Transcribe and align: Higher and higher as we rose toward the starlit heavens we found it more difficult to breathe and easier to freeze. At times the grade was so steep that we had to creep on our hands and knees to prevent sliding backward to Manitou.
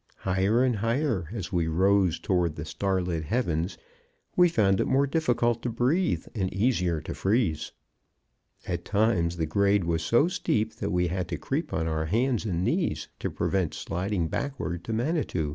Higher 0.21 0.63
and 0.63 0.77
higher 0.77 1.27
as 1.31 1.53
we 1.53 1.67
rose 1.67 2.17
toward 2.17 2.55
the 2.55 2.65
starlit 2.65 3.25
heavens 3.25 3.77
we 4.35 4.49
found 4.49 4.79
it 4.79 4.87
more 4.87 5.05
difficult 5.05 5.61
to 5.61 5.69
breathe 5.69 6.25
and 6.33 6.51
easier 6.51 6.99
to 7.01 7.13
freeze. 7.13 7.71
At 8.67 8.83
times 8.83 9.37
the 9.37 9.45
grade 9.45 9.83
was 9.83 10.01
so 10.01 10.27
steep 10.27 10.73
that 10.77 10.89
we 10.89 11.09
had 11.09 11.27
to 11.27 11.37
creep 11.37 11.71
on 11.71 11.87
our 11.87 12.05
hands 12.07 12.45
and 12.45 12.63
knees 12.63 13.09
to 13.19 13.29
prevent 13.29 13.75
sliding 13.75 14.27
backward 14.27 14.83
to 14.85 14.93
Manitou. 14.93 15.49